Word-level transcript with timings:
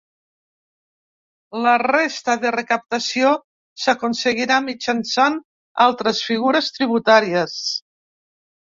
La 1.65 1.73
resta 1.81 2.35
de 2.45 2.53
recaptació 2.57 3.35
s’aconseguirà 3.85 4.61
mitjançant 4.71 5.41
altres 5.89 6.27
figures 6.33 6.77
tributàries. 6.81 7.65